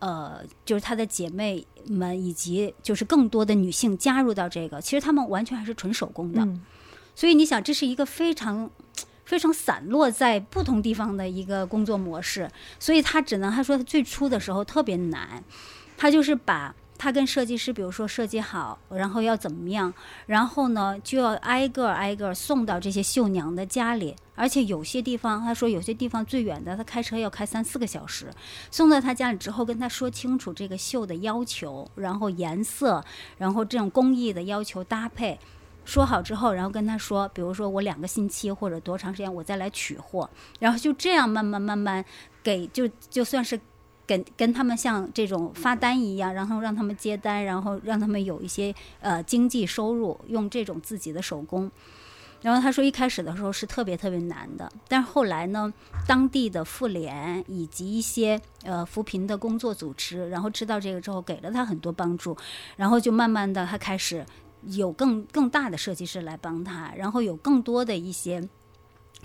[0.00, 6.46] 呃，就是他的姐妹们以及就是更多的女性加入到这个，其实他们完全还是纯手工的。
[7.14, 8.70] 所以你想，这是一个非常
[9.28, 15.44] 非常散落在不同地方的一个工作模式，所以他只能他说他最初的时候特别难，
[15.98, 19.92] 他就是把他跟设计师，比如说设计好，然后要怎么样，
[20.24, 28.30] 然后呢就要挨个挨个送到这些绣娘的家里，而且有些地方他说有些地方最远的他开车要开三四个小时，
[28.70, 33.04] 送到他家里之后跟他说清楚这个绣的要求，然后颜色，
[33.36, 35.38] 然后这种工艺的要求搭配。
[35.88, 40.28] 说好之后，然后跟他说，比如说我两个星期或者多长时间我再来取货，
[40.60, 42.04] 然后就这样慢慢慢慢
[42.42, 43.58] 给就就算是
[44.06, 51.70] 跟跟他们像这种发单一样，然后让他们接单，然后让他们有一些呃经济收入，用这种自己的手工。
[52.42, 55.72] 然后他说一开始的时候是特别特别难的，但是后来呢，
[56.06, 62.36] 当地的妇联以及一些呃扶贫的工作组织，然后知道这个之后给了他很多帮助，
[62.76, 64.22] 然后就慢慢的他开始。
[64.62, 68.48] 有更更大的设计师来帮他，然后有更多的一些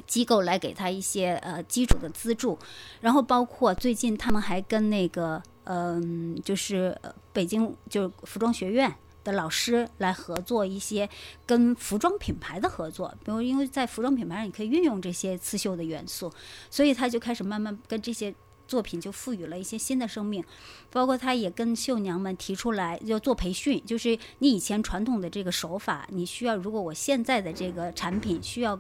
[0.08, 2.58] 机构来给他一些呃基础的资助，
[3.02, 6.98] 然后包括最近他们还跟那个嗯，就是
[7.32, 11.10] 北京就是服装学院的老师来合作一些
[11.46, 16.32] 跟服装品牌的合作，比如因为在服装品牌上你可以运用这些刺绣的元素，
[16.70, 18.34] 所以他就开始慢慢跟这些。
[18.68, 20.44] 作品就赋予了一些新的生命，
[20.90, 28.80] 包括他也跟绣娘们提出来要做培训，就是你以前传统的这个手法，你需要如果我现在的这个产品需要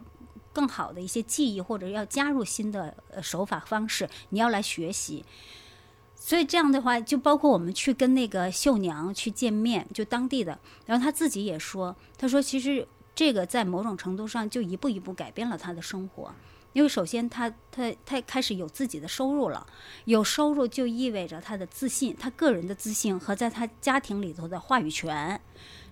[0.52, 5.26] 更好的一些技艺，或者要加入新的手法方式，你要来学习。
[6.16, 16.34] 所以这样的话，就包括我们去跟那个绣娘去见面，就当地的，然后他自己也说，他说其实这个在某种程度上就一步一步改变了他的生活。
[16.74, 19.66] 因为首先，他他他开始有自己的收入了，
[20.06, 25.40] 有收入就意味着他的自信，他个人的自信和在他家庭里头的话语权，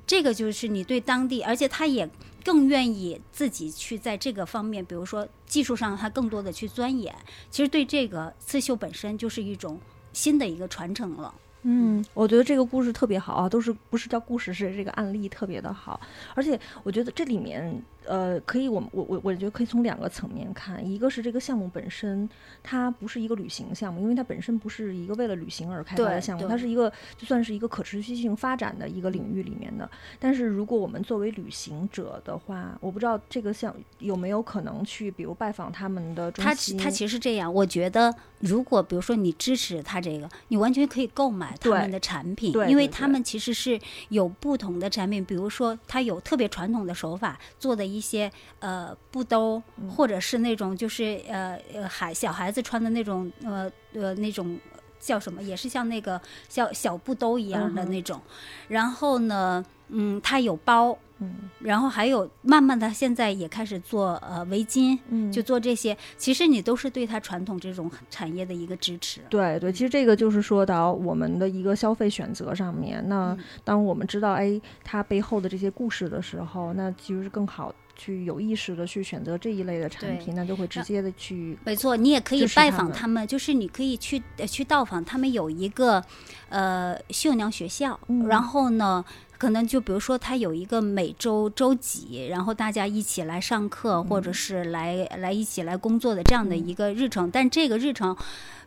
[0.08, 2.10] 这个就是你对当地，而且他也
[2.44, 7.16] 更愿意自己去在这个方面，比如说技术上，他更多的去钻研。
[7.52, 9.80] 其实对这个刺绣本身就是一种
[10.14, 11.34] 新的一个传承了。
[11.64, 16.02] 嗯，我觉得这个故事特别好啊，都是不是叫故事，是这个案例特别的好，
[16.34, 17.84] 而且我觉得这里面。
[18.06, 22.28] 呃，可以，我我我我觉得可以从两个层面看，一个是这个项目本身，
[22.64, 29.88] 它不是一个旅行项目，因为它本身不是一个为了旅行而开发的项目，它是一个就算是一个可持续性发展的一个领域里面的。
[30.20, 36.78] 但是如果我们作为旅行者的话，我不知道这个项有没有可能去，比如拜访他们的中心。
[36.80, 43.80] 他他其实这样，我觉得如果比如说你支持他这个，你完全可以购买他们的产品，因为他们其实是
[44.10, 47.91] 有不同的产品，比如说他有特别传统的手法做的。
[47.92, 54.58] 一些呃布兜，或者是那种就是呃呃孩小孩子穿的那种呃呃那种
[55.00, 58.22] 叫什么，也是像那个小小布兜一样的那种。
[58.68, 65.98] 然后呢，嗯，它有包，嗯，然后还有慢慢的现在也开始做呃围巾，嗯，就做这些。
[66.18, 69.22] 其实你都是对它传统这种产业的一个支持。
[69.30, 73.04] 对对，其实这个就是说到我们的一个消费选择上面。
[73.10, 77.74] 那当我们知道哎它背后的这些故事的时候，那其实是更好。
[78.02, 81.56] 去有意识的去选择这一类的产品，那就会直接的去。
[81.64, 86.04] 没错，你也可以拜访他们，就是你可以去去到访他们有一个
[86.50, 89.06] 呃绣娘学校，然后呢
[89.38, 98.18] 可能就比如说他有一个每周周几，然后大家一起来上课，或者是来来一起来工作的这样的一个日程，但这个日程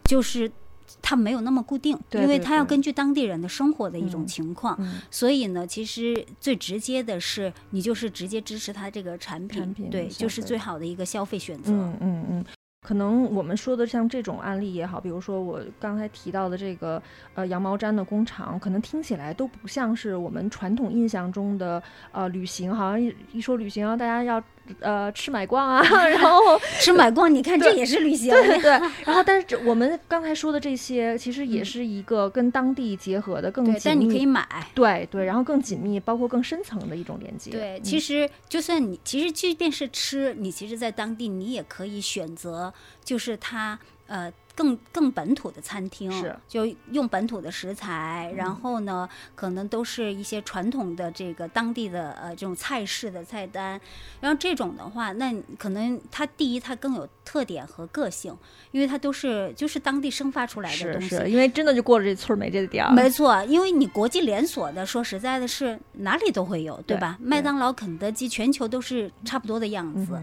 [0.05, 0.49] 就是。
[1.01, 5.01] 它没有那么固定，对因为它要根据当地人的生活的一种嗯情况，嗯。
[5.11, 11.73] 所以呢，其实最直接的是你就是直接支持它这个产品，产品对，就是最好的一个消费选择。
[11.73, 12.45] 嗯嗯嗯，
[12.83, 17.03] 可能我们说的像这种案例也好，比如说我刚才提到的这个
[17.35, 21.83] 呃羊毛毡的工厂，可能听起来都不像是我们传统印象中的
[22.13, 24.43] 呃旅行，好像一一说旅行，大家要
[24.81, 28.31] 呃吃买逛啊， 然后 吃买逛，你看这也是旅行。
[28.31, 28.71] 对对 对，
[29.05, 34.47] 然后但是这我们刚才说的这些，其实也嗯是一个跟当地结合的更紧对密，但你可以买。
[34.75, 37.51] 对对，然后更紧密，包括更深层的一种连接。
[37.51, 42.73] 对，嗯其实就算你，其实即便是吃，你其实，在当地你也可以选择，
[43.05, 53.81] 就是它呃更更本土的餐厅，是就用本土的食材，嗯然后呢，可能都是一些传统的这个当地的呃这种菜式的菜单，
[54.21, 58.37] 然后这种的话，那可能它第一它更有特点和个性，
[58.71, 62.93] 因为它都是就是当地生发出来的东西，是，因为真的就过了这村儿没这个店儿。
[62.93, 67.17] 没错，因为你国际连锁的，说实在的是哪里都会有，对对吧？
[67.19, 70.21] 对麦当劳、肯德基，全球都是差不多的样子。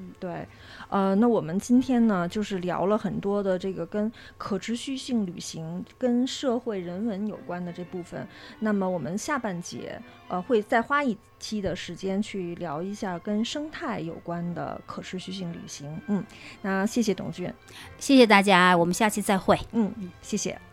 [0.00, 0.48] 嗯，对，
[0.88, 8.26] 呃，那我们今天呢，就是聊了很多的这个跟可持续性旅行、跟社会人文有关的这部分。
[8.60, 16.00] 那么我们下半节，呃，会再花一期的时间去聊一下跟生态有关的可持续性旅行。
[16.06, 16.24] 嗯，
[16.62, 17.52] 那谢谢董俊，
[17.98, 19.58] 谢谢大家，我们下期再会。
[19.72, 19.92] 嗯，
[20.22, 20.69] 谢谢。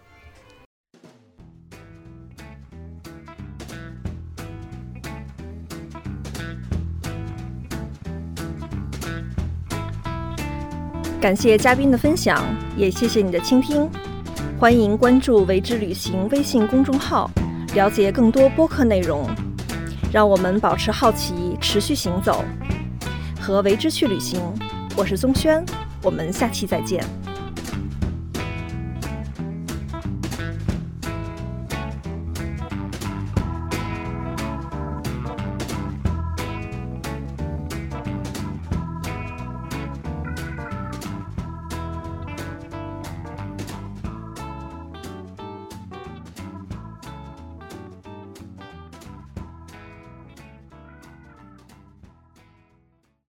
[11.28, 12.42] 感谢嘉宾的分享，
[12.78, 13.86] 也谢谢你的倾听。
[14.58, 17.30] 欢迎关注“为之旅行”微信公众号，
[17.76, 19.30] 了解更多播客内容。
[20.10, 22.46] 让我们保持好奇，持续行走，
[23.42, 24.40] 和为之去旅行。
[24.96, 25.62] 我是宗轩，
[26.02, 27.04] 我们下期再见。